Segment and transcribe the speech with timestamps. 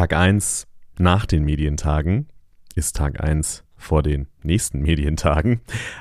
[0.00, 0.66] Tag 1
[0.98, 2.26] nach den Medientagen
[2.74, 5.60] ist Tag 1 vor den nächsten Medientagen.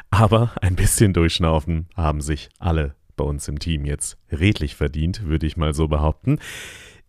[0.10, 5.46] Aber ein bisschen durchschnaufen haben sich alle bei uns im Team jetzt redlich verdient, würde
[5.46, 6.40] ich mal so behaupten.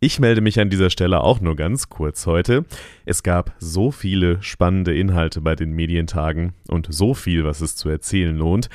[0.00, 2.64] Ich melde mich an dieser Stelle auch nur ganz kurz heute.
[3.04, 7.88] Es gab so viele spannende Inhalte bei den Medientagen und so viel, was es zu
[7.88, 8.68] erzählen lohnt.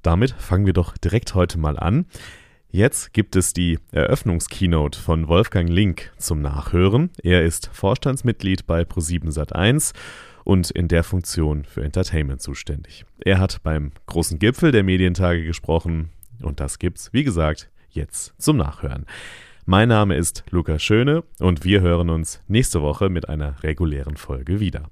[0.00, 2.06] Damit fangen wir doch direkt heute mal an.
[2.74, 7.10] Jetzt gibt es die Eröffnungskeynote von Wolfgang Link zum Nachhören.
[7.22, 9.92] Er ist Vorstandsmitglied bei Pro7 Sat1
[10.44, 13.04] und in der Funktion für Entertainment zuständig.
[13.22, 18.56] Er hat beim großen Gipfel der Medientage gesprochen und das gibt's, wie gesagt, jetzt zum
[18.56, 19.04] Nachhören.
[19.66, 24.60] Mein Name ist Lukas Schöne und wir hören uns nächste Woche mit einer regulären Folge
[24.60, 24.88] wieder.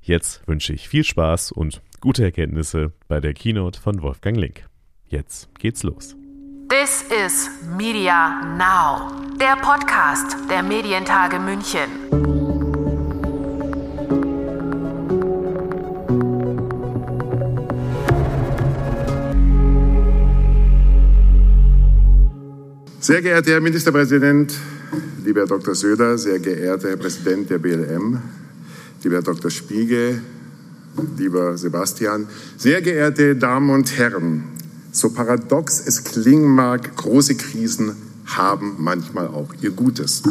[0.00, 4.66] Jetzt wünsche ich viel Spaß und gute Erkenntnisse bei der Keynote von Wolfgang Link.
[5.10, 6.16] Jetzt geht's los.
[6.68, 11.88] This is Media Now, der Podcast der Medientage München.
[23.00, 24.52] Sehr geehrter Herr Ministerpräsident,
[25.24, 25.74] lieber Herr Dr.
[25.74, 28.20] Söder, sehr geehrter Herr Präsident der BLM,
[29.02, 29.50] lieber Herr Dr.
[29.50, 30.20] Spiegel,
[31.16, 34.58] lieber Sebastian, sehr geehrte Damen und Herren,
[34.92, 40.22] so paradox es klingen mag, große Krisen haben manchmal auch ihr Gutes.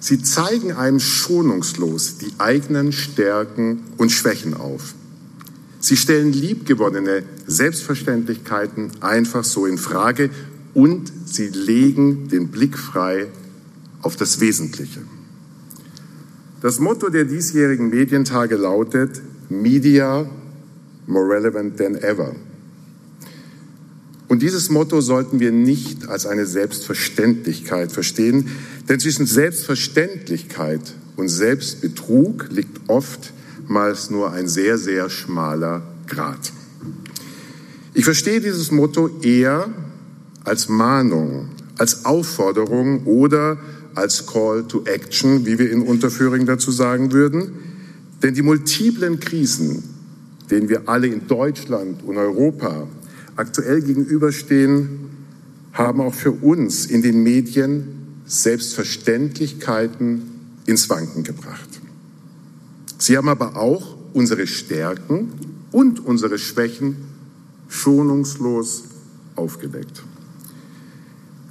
[0.00, 4.94] Sie zeigen einem schonungslos die eigenen Stärken und Schwächen auf.
[5.80, 10.30] Sie stellen liebgewonnene Selbstverständlichkeiten einfach so in Frage
[10.74, 13.28] und sie legen den Blick frei
[14.02, 15.00] auf das Wesentliche.
[16.60, 20.28] Das Motto der diesjährigen Medientage lautet Media
[21.06, 22.34] more relevant than ever.
[24.28, 28.50] Und dieses Motto sollten wir nicht als eine Selbstverständlichkeit verstehen,
[28.88, 30.82] denn zwischen Selbstverständlichkeit
[31.16, 36.52] und Selbstbetrug liegt oftmals nur ein sehr, sehr schmaler Grat.
[37.94, 39.68] Ich verstehe dieses Motto eher
[40.44, 43.58] als Mahnung, als Aufforderung oder
[43.94, 47.52] als Call to Action, wie wir in Unterföhring dazu sagen würden.
[48.22, 49.82] Denn die multiplen Krisen,
[50.50, 52.86] denen wir alle in Deutschland und Europa
[53.38, 55.10] aktuell gegenüberstehen,
[55.72, 57.86] haben auch für uns in den Medien
[58.26, 60.22] Selbstverständlichkeiten
[60.66, 61.80] ins Wanken gebracht.
[62.98, 65.28] Sie haben aber auch unsere Stärken
[65.70, 66.96] und unsere Schwächen
[67.68, 68.84] schonungslos
[69.36, 70.02] aufgedeckt.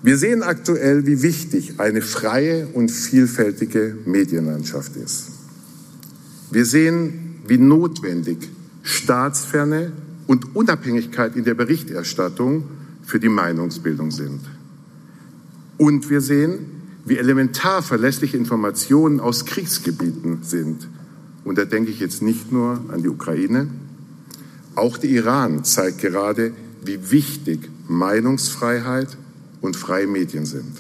[0.03, 5.27] Wir sehen aktuell, wie wichtig eine freie und vielfältige Medienlandschaft ist.
[6.51, 8.49] Wir sehen, wie notwendig
[8.83, 9.93] Staatsferne
[10.27, 12.65] und Unabhängigkeit in der Berichterstattung
[13.03, 14.41] für die Meinungsbildung sind.
[15.77, 16.59] Und wir sehen,
[17.05, 20.87] wie elementar verlässliche Informationen aus Kriegsgebieten sind.
[21.45, 23.67] Und da denke ich jetzt nicht nur an die Ukraine.
[24.75, 26.51] Auch der Iran zeigt gerade,
[26.83, 29.17] wie wichtig Meinungsfreiheit
[29.61, 30.73] und freie Medien sind.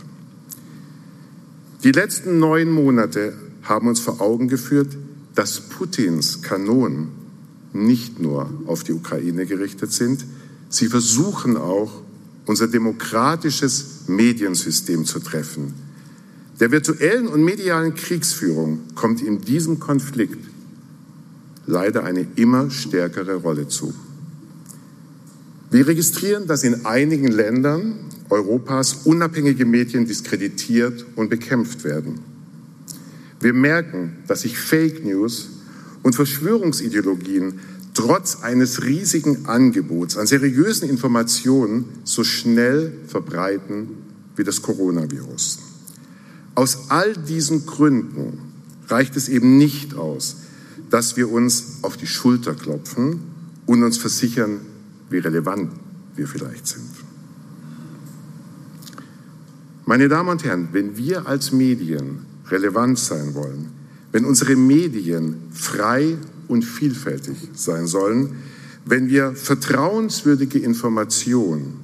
[1.83, 4.97] Die letzten neun Monate haben uns vor Augen geführt,
[5.35, 7.09] dass Putins Kanonen
[7.73, 10.25] nicht nur auf die Ukraine gerichtet sind,
[10.69, 12.01] sie versuchen auch,
[12.45, 15.73] unser demokratisches Mediensystem zu treffen.
[16.59, 20.39] Der virtuellen und medialen Kriegsführung kommt in diesem Konflikt
[21.65, 23.93] leider eine immer stärkere Rolle zu.
[25.69, 27.95] Wir registrieren, dass in einigen Ländern
[28.29, 32.19] Europas unabhängige Medien diskreditiert und bekämpft werden.
[33.39, 35.49] Wir merken, dass sich Fake News
[36.07, 37.59] und Verschwörungsideologien
[37.93, 43.89] trotz eines riesigen Angebots an seriösen Informationen so schnell verbreiten
[44.37, 45.59] wie das Coronavirus.
[46.55, 48.39] Aus all diesen Gründen
[48.87, 50.37] reicht es eben nicht aus,
[50.89, 53.19] dass wir uns auf die Schulter klopfen
[53.65, 54.61] und uns versichern,
[55.09, 55.73] wie relevant
[56.15, 56.89] wir vielleicht sind.
[59.85, 62.19] Meine Damen und Herren, wenn wir als Medien
[62.49, 63.76] relevant sein wollen,
[64.17, 68.37] wenn unsere Medien frei und vielfältig sein sollen,
[68.83, 71.75] wenn wir vertrauenswürdige Information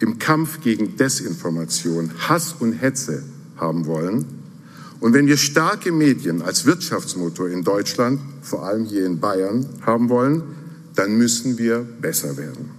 [0.00, 3.22] im Kampf gegen Desinformation, Hass und Hetze
[3.56, 4.24] haben wollen
[4.98, 10.08] und wenn wir starke Medien als Wirtschaftsmotor in Deutschland, vor allem hier in Bayern, haben
[10.08, 10.42] wollen,
[10.96, 12.70] dann müssen wir besser werden.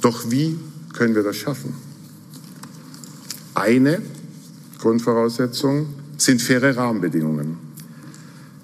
[0.00, 0.56] Doch wie
[0.92, 1.74] können wir das schaffen?
[3.54, 4.00] Eine
[4.78, 7.56] Grundvoraussetzung sind faire Rahmenbedingungen.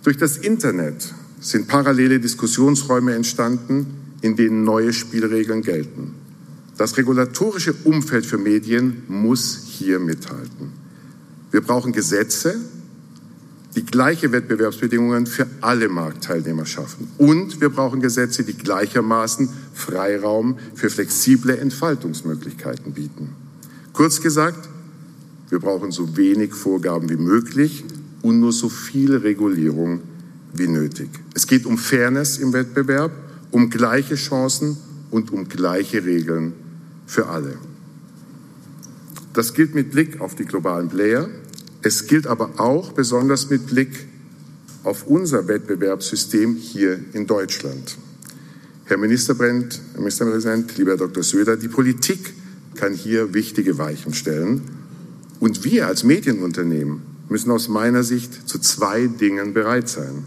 [0.02, 3.87] Durch das Internet sind parallele Diskussionsräume entstanden,
[4.23, 6.14] in denen neue Spielregeln gelten.
[6.76, 10.73] Das regulatorische Umfeld für Medien muss hier mithalten.
[11.50, 12.56] Wir brauchen Gesetze
[13.76, 17.08] die gleiche Wettbewerbsbedingungen für alle Marktteilnehmer schaffen.
[17.19, 23.29] Und wir brauchen Gesetze, die gleichermaßen Freiraum für flexible Entfaltungsmöglichkeiten bieten.
[23.93, 24.70] Kurz gesagt,
[25.50, 27.85] wir brauchen so wenig Vorgaben wie möglich
[28.23, 30.00] und nur so viel Regulierung
[30.55, 31.08] wie nötig.
[31.35, 33.12] Es geht um Fairness im Wettbewerb,
[33.50, 34.76] um gleiche Chancen
[35.11, 36.52] und um gleiche Regeln
[37.06, 37.58] für alle.
[39.32, 41.29] Das gilt mit Blick auf die globalen Player,
[41.82, 44.06] es gilt aber auch besonders mit Blick
[44.82, 47.97] auf unser Wettbewerbssystem hier in Deutschland.
[48.85, 51.23] Herr Ministerpräsident, Herr Ministerpräsident, lieber Dr.
[51.23, 52.35] Söder, die Politik
[52.75, 54.62] kann hier wichtige Weichen stellen.
[55.41, 60.25] Und wir als Medienunternehmen müssen aus meiner Sicht zu zwei Dingen bereit sein,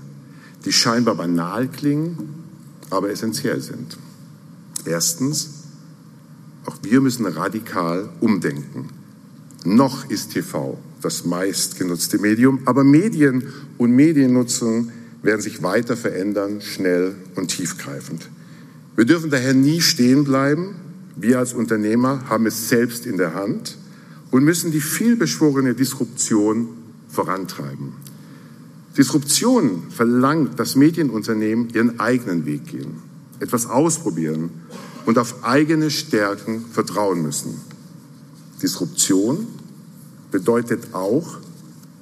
[0.66, 2.18] die scheinbar banal klingen,
[2.90, 3.98] aber essentiell sind.
[4.86, 5.50] Erstens,
[6.66, 8.90] auch wir müssen radikal umdenken.
[9.64, 17.16] Noch ist TV das meistgenutzte Medium, aber Medien und Mediennutzung werden sich weiter verändern, schnell
[17.36, 18.30] und tiefgreifend.
[18.96, 20.76] Wir dürfen daher nie stehen bleiben.
[21.16, 23.78] Wir als Unternehmer haben es selbst in der Hand
[24.34, 26.70] und müssen die vielbeschworene Disruption
[27.08, 27.94] vorantreiben.
[28.98, 32.96] Disruption verlangt, dass Medienunternehmen ihren eigenen Weg gehen,
[33.40, 34.50] etwas ausprobieren
[35.06, 37.62] und auf eigene Stärken vertrauen müssen.
[38.60, 39.46] Disruption
[40.32, 41.38] bedeutet auch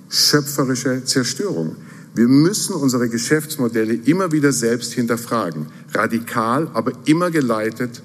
[0.08, 1.76] schöpferische Zerstörung.
[2.16, 8.02] Wir müssen unsere Geschäftsmodelle immer wieder selbst hinterfragen, radikal, aber immer geleitet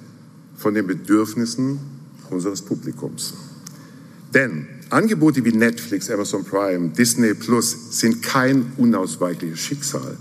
[0.57, 1.79] von den Bedürfnissen
[2.29, 3.33] unseres Publikums.
[4.37, 10.19] Denn Angebote wie Netflix, Amazon Prime, Disney Plus sind kein unausweichliches Schicksal.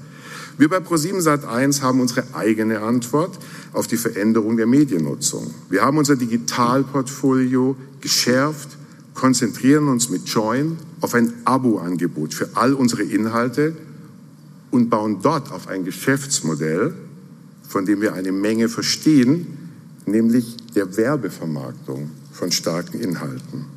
[0.57, 3.37] Wir bei Pro7 Sat1 haben unsere eigene Antwort
[3.73, 5.53] auf die Veränderung der Mediennutzung.
[5.69, 8.77] Wir haben unser Digitalportfolio geschärft,
[9.15, 13.75] konzentrieren uns mit Join auf ein Abo-Angebot für all unsere Inhalte
[14.71, 16.93] und bauen dort auf ein Geschäftsmodell,
[17.67, 19.57] von dem wir eine Menge verstehen,
[20.05, 23.74] nämlich der Werbevermarktung von starken Inhalten.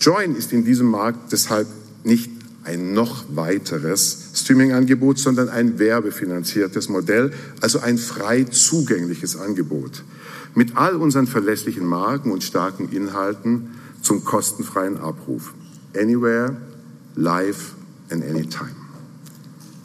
[0.00, 1.68] Join ist in diesem Markt deshalb
[2.04, 2.30] nicht
[2.64, 10.04] ein noch weiteres Streaming-Angebot, sondern ein werbefinanziertes Modell, also ein frei zugängliches Angebot.
[10.54, 13.68] Mit all unseren verlässlichen Marken und starken Inhalten
[14.00, 15.54] zum kostenfreien Abruf.
[15.94, 16.56] Anywhere,
[17.14, 17.74] live
[18.10, 18.74] and anytime.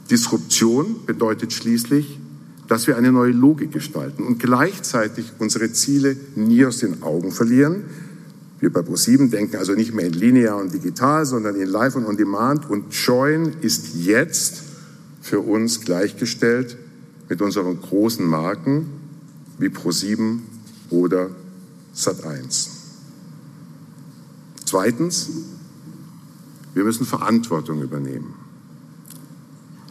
[0.10, 2.20] Disruption bedeutet schließlich,
[2.68, 7.84] dass wir eine neue Logik gestalten und gleichzeitig unsere Ziele nie aus den Augen verlieren.
[8.66, 12.08] Wir bei ProSieben denken also nicht mehr in linear und digital, sondern in live und
[12.08, 12.68] on demand.
[12.68, 14.64] Und Join ist jetzt
[15.22, 16.76] für uns gleichgestellt
[17.30, 18.88] mit unseren großen Marken
[19.60, 20.42] wie ProSieben
[20.90, 21.30] oder
[21.96, 22.70] Sat1.
[24.66, 25.30] Zweitens,
[26.74, 28.34] wir müssen Verantwortung übernehmen.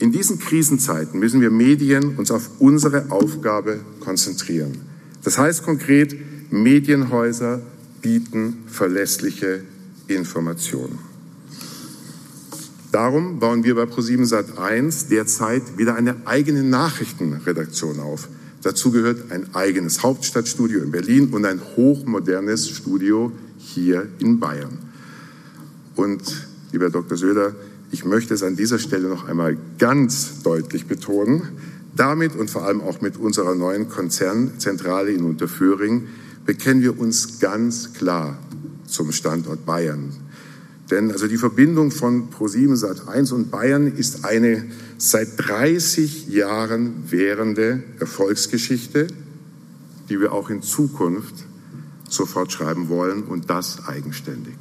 [0.01, 4.81] In diesen Krisenzeiten müssen wir Medien uns auf unsere Aufgabe konzentrieren.
[5.23, 6.17] Das heißt konkret,
[6.51, 7.63] Medienhäuser
[8.05, 9.63] bieten verlässliche
[10.09, 10.99] Informationen.
[12.93, 18.29] Darum bauen wir bei ProSieben Sat1 derzeit wieder eine eigene Nachrichtenredaktion auf.
[18.63, 24.79] Dazu gehört ein eigenes Hauptstadtstudio in Berlin und ein hochmodernes Studio hier in Bayern.
[25.97, 27.17] Und, lieber Dr.
[27.17, 27.55] Söder,
[27.91, 31.43] ich möchte es an dieser Stelle noch einmal ganz deutlich betonen.
[31.97, 36.09] Damit und vor allem auch mit unserer neuen Konzernzentrale in Unterföhring
[36.45, 38.39] bekennen wir uns ganz klar
[38.87, 40.13] zum Standort Bayern.
[40.91, 44.67] Denn also die Verbindung von ProSieben Sat1 und Bayern ist eine
[44.99, 49.07] seit 30 Jahren währende Erfolgsgeschichte,
[50.09, 51.35] die wir auch in Zukunft
[52.09, 54.55] sofort schreiben wollen und das eigenständig.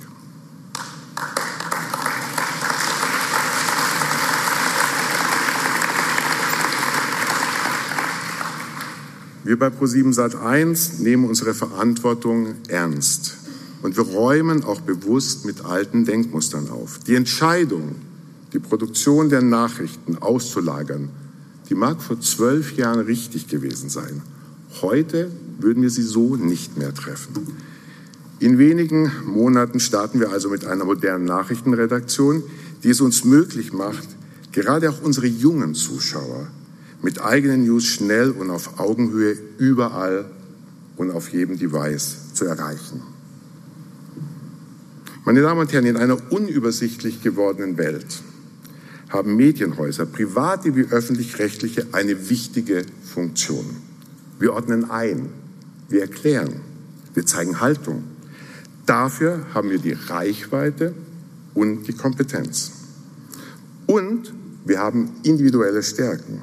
[9.46, 13.36] Wir bei Pro7 Sat1 nehmen unsere Verantwortung ernst
[13.82, 17.00] und wir räumen auch bewusst mit alten Denkmustern auf.
[17.00, 17.96] Die Entscheidung,
[18.54, 21.10] die Produktion der Nachrichten auszulagern,
[21.70, 24.22] die mag vor zwölf Jahren richtig gewesen sein.
[24.82, 27.46] Heute würden wir sie so nicht mehr treffen.
[28.40, 32.44] In wenigen Monaten starten wir also mit einer modernen Nachrichtenredaktion,
[32.84, 34.08] die es uns möglich macht,
[34.54, 36.48] gerade auch unsere jungen Zuschauer
[37.04, 40.26] mit eigenen News schnell und auf Augenhöhe überall
[40.96, 43.04] und auf jedem Device zu erreichen.
[45.26, 48.24] Meine Damen und Herren, in einer unübersichtlich gewordenen Welt
[49.10, 53.66] haben Medienhäuser, private wie öffentlich-rechtliche, eine wichtige Funktion.
[54.40, 55.30] Wir ordnen ein,
[55.88, 56.62] wir erklären,
[57.14, 58.04] wir zeigen Haltung.
[58.86, 60.94] Dafür haben wir die Reichweite
[61.54, 62.72] und die Kompetenz.
[63.86, 64.34] Und
[64.66, 66.42] wir haben individuelle Stärken,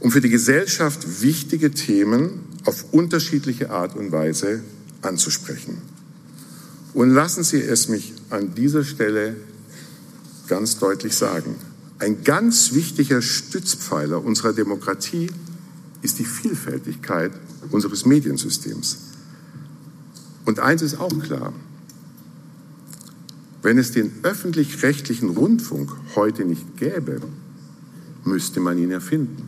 [0.00, 4.62] um für die Gesellschaft wichtige Themen auf unterschiedliche Art und Weise
[5.02, 5.78] anzusprechen.
[6.94, 9.36] Und lassen Sie es mich an dieser Stelle
[10.48, 11.56] ganz deutlich sagen.
[11.98, 15.30] Ein ganz wichtiger Stützpfeiler unserer Demokratie
[16.02, 17.32] ist die Vielfältigkeit
[17.70, 18.98] unseres Mediensystems.
[20.44, 21.52] Und eins ist auch klar,
[23.62, 27.20] wenn es den öffentlich-rechtlichen Rundfunk heute nicht gäbe,
[28.24, 29.47] müsste man ihn erfinden.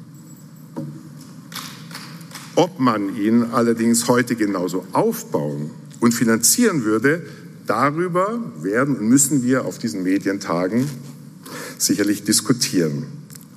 [2.60, 7.22] Ob man ihn allerdings heute genauso aufbauen und finanzieren würde,
[7.66, 10.84] darüber werden und müssen wir auf diesen Medientagen
[11.78, 13.06] sicherlich diskutieren.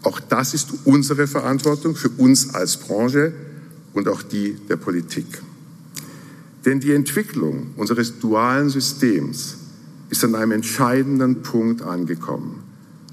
[0.03, 3.33] Auch das ist unsere Verantwortung für uns als Branche
[3.93, 5.25] und auch die der Politik.
[6.63, 9.57] Denn die Entwicklung unseres dualen Systems
[10.12, 12.63] ist an einem entscheidenden Punkt angekommen.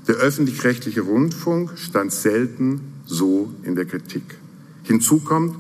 [0.07, 4.37] Der öffentlich-rechtliche Rundfunk stand selten so in der Kritik.
[4.85, 5.57] Hinzu kommt,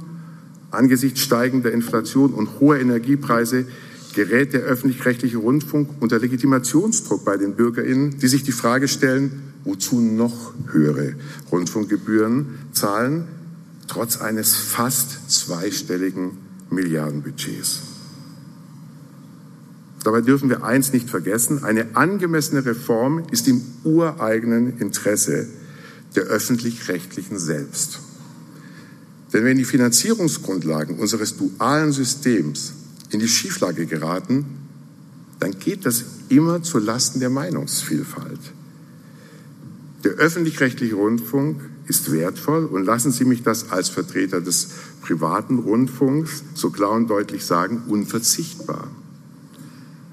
[0.70, 3.66] angesichts steigender Inflation und hoher Energiepreise
[4.14, 10.00] gerät der öffentlich-rechtliche Rundfunk unter Legitimationsdruck bei den Bürgerinnen, die sich die Frage stellen, wozu
[10.00, 11.14] noch höhere
[11.52, 13.28] Rundfunkgebühren zahlen,
[13.86, 16.32] trotz eines fast zweistelligen
[16.70, 17.82] Milliardenbudgets.
[20.02, 25.46] Dabei dürfen wir eins nicht vergessen, eine angemessene Reform ist im ureigenen Interesse
[26.16, 28.00] der öffentlich-rechtlichen selbst.
[29.32, 32.72] Denn wenn die Finanzierungsgrundlagen unseres dualen Systems
[33.10, 34.44] in die Schieflage geraten,
[35.38, 38.40] dann geht das immer zu Lasten der Meinungsvielfalt.
[40.04, 44.68] Der öffentlich-rechtliche Rundfunk ist wertvoll und lassen Sie mich das als Vertreter des
[45.02, 48.88] privaten Rundfunks so klar und deutlich sagen, unverzichtbar.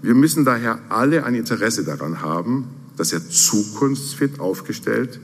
[0.01, 2.65] Wir müssen daher alle ein Interesse daran haben,
[2.97, 5.19] dass er zukunftsfit aufgestellt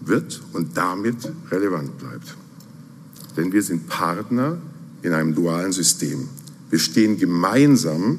[0.00, 1.16] wird und damit
[1.50, 2.36] relevant bleibt.
[3.36, 4.58] Denn wir sind Partner
[5.02, 6.28] in einem dualen System.
[6.70, 8.18] Wir stehen gemeinsam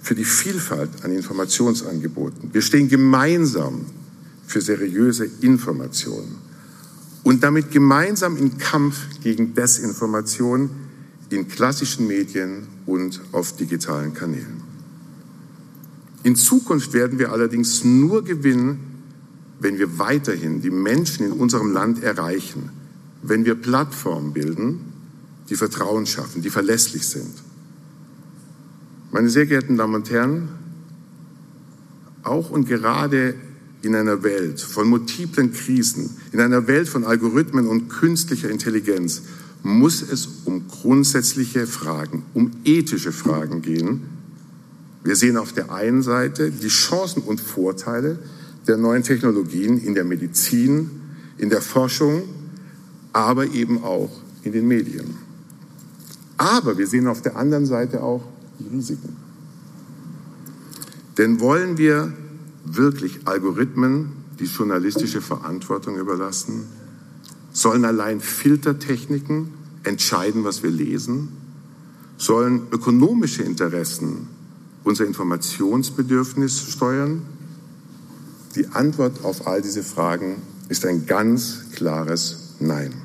[0.00, 2.52] für die Vielfalt an Informationsangeboten.
[2.52, 3.86] Wir stehen gemeinsam
[4.46, 6.36] für seriöse Informationen
[7.22, 10.70] und damit gemeinsam im Kampf gegen Desinformation
[11.30, 14.62] in klassischen Medien und auf digitalen Kanälen.
[16.22, 18.78] In Zukunft werden wir allerdings nur gewinnen,
[19.60, 22.70] wenn wir weiterhin die Menschen in unserem Land erreichen,
[23.26, 24.80] wenn wir Plattformen bilden,
[25.48, 27.32] die Vertrauen schaffen, die verlässlich sind.
[29.12, 30.48] Meine sehr geehrten Damen und Herren,
[32.22, 33.34] auch und gerade
[33.82, 39.22] in einer Welt von multiplen Krisen, in einer Welt von Algorithmen und künstlicher Intelligenz
[39.62, 44.02] muss es um grundsätzliche Fragen, um ethische Fragen gehen.
[45.02, 48.18] Wir sehen auf der einen Seite die Chancen und Vorteile
[48.66, 50.90] der neuen Technologien in der Medizin,
[51.38, 52.22] in der Forschung,
[53.14, 54.10] aber eben auch
[54.42, 55.16] in den Medien.
[56.36, 58.22] Aber wir sehen auf der anderen Seite auch
[58.58, 59.16] die Risiken.
[61.16, 62.12] Denn wollen wir
[62.64, 66.64] wirklich Algorithmen die journalistische Verantwortung überlassen?
[67.52, 69.48] Sollen allein Filtertechniken
[69.84, 71.28] entscheiden, was wir lesen?
[72.16, 74.26] Sollen ökonomische Interessen
[74.82, 77.22] unser Informationsbedürfnis steuern?
[78.56, 83.03] Die Antwort auf all diese Fragen ist ein ganz klares Nein.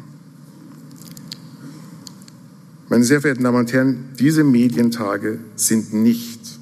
[2.89, 6.59] Meine sehr verehrten Damen und Herren, diese Medientage sind nicht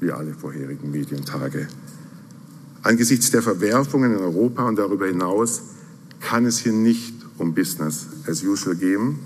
[0.00, 1.68] wie alle vorherigen Medientage.
[2.82, 5.62] Angesichts der Verwerfungen in Europa und darüber hinaus
[6.18, 9.20] kann es hier nicht um Business as usual gehen.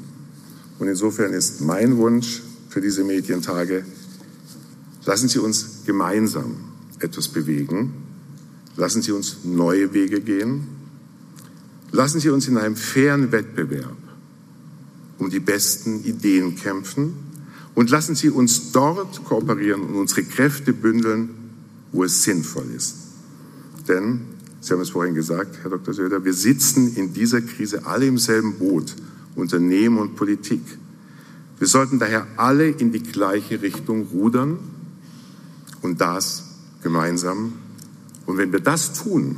[0.79, 3.87] Und insofern ist mein Wunsch für diese Medientage,
[5.07, 6.57] lassen Sie uns gemeinsam
[6.99, 7.95] etwas bewegen.
[8.77, 10.67] Lassen Sie uns neue Wege gehen.
[11.93, 14.02] Lassen Sie uns in einem fairen Wettbewerb
[15.23, 17.15] um die besten Ideen kämpfen
[17.77, 21.31] und lassen Sie uns dort kooperieren und unsere Kräfte bündeln,
[21.93, 22.97] wo es sinnvoll ist.
[23.87, 24.23] Denn,
[24.61, 25.95] Sie haben es vorhin gesagt, Herr Dr.
[25.95, 28.97] Söder, wir sitzen in dieser Krise alle im selben Boot,
[29.37, 30.63] Unternehmen und Politik.
[31.59, 34.59] Wir sollten daher alle in die gleiche Richtung rudern
[35.83, 36.45] und das
[36.83, 37.53] gemeinsam.
[38.27, 39.37] Und wenn wir das tun,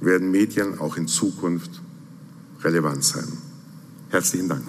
[0.00, 1.70] werden Medien auch in Zukunft
[2.62, 3.28] relevant sein.
[4.10, 4.64] Herzlichen Dank.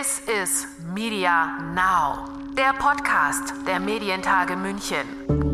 [0.00, 5.49] This is Media Now, der Podcast der Medientage München.